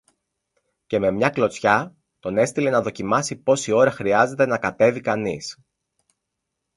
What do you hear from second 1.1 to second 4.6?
μια κλωτσιά τον έστειλε να δοκιμάσει πόση ώρα χρειάζεται να